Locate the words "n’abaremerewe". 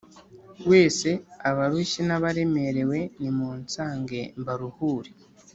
2.07-2.99